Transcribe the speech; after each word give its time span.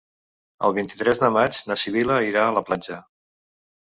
El 0.69 0.73
vint-i-tres 0.77 1.19
de 1.23 1.29
maig 1.35 1.59
na 1.71 1.77
Sibil·la 1.81 2.17
irà 2.29 2.47
a 2.47 2.57
la 2.59 2.65
platja. 2.71 2.99